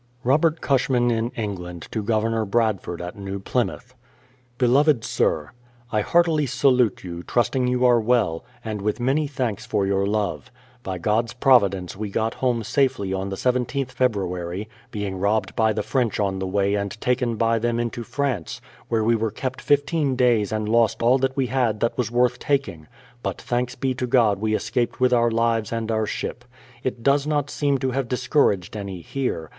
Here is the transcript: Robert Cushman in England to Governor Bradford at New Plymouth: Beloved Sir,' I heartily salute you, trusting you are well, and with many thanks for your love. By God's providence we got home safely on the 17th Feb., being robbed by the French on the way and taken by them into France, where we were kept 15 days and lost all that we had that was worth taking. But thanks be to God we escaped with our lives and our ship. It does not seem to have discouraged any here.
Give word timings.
Robert 0.23 0.61
Cushman 0.61 1.11
in 1.11 1.29
England 1.35 1.87
to 1.91 2.01
Governor 2.01 2.43
Bradford 2.43 3.03
at 3.03 3.15
New 3.15 3.39
Plymouth: 3.39 3.93
Beloved 4.57 5.03
Sir,' 5.03 5.51
I 5.91 6.01
heartily 6.01 6.47
salute 6.47 7.03
you, 7.03 7.21
trusting 7.21 7.67
you 7.67 7.85
are 7.85 7.99
well, 7.99 8.43
and 8.65 8.81
with 8.81 8.99
many 8.99 9.27
thanks 9.27 9.67
for 9.67 9.85
your 9.85 10.07
love. 10.07 10.51
By 10.81 10.97
God's 10.97 11.33
providence 11.33 11.95
we 11.95 12.09
got 12.09 12.33
home 12.33 12.63
safely 12.63 13.13
on 13.13 13.29
the 13.29 13.35
17th 13.35 13.93
Feb., 13.93 14.67
being 14.89 15.19
robbed 15.19 15.55
by 15.55 15.71
the 15.71 15.83
French 15.83 16.19
on 16.19 16.39
the 16.39 16.47
way 16.47 16.73
and 16.73 16.99
taken 16.99 17.35
by 17.35 17.59
them 17.59 17.79
into 17.79 18.01
France, 18.01 18.59
where 18.87 19.03
we 19.03 19.15
were 19.15 19.29
kept 19.29 19.61
15 19.61 20.15
days 20.15 20.51
and 20.51 20.67
lost 20.67 21.03
all 21.03 21.19
that 21.19 21.37
we 21.37 21.45
had 21.45 21.79
that 21.81 21.95
was 21.95 22.09
worth 22.09 22.39
taking. 22.39 22.87
But 23.21 23.39
thanks 23.39 23.75
be 23.75 23.93
to 23.93 24.07
God 24.07 24.39
we 24.39 24.55
escaped 24.55 24.99
with 24.99 25.13
our 25.13 25.29
lives 25.29 25.71
and 25.71 25.91
our 25.91 26.07
ship. 26.07 26.43
It 26.81 27.03
does 27.03 27.27
not 27.27 27.51
seem 27.51 27.77
to 27.77 27.91
have 27.91 28.07
discouraged 28.09 28.75
any 28.75 29.01
here. 29.01 29.49